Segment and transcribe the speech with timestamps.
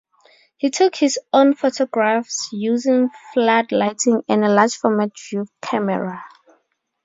[0.57, 6.23] He took his own photographs using flood lighting and a large format view camera.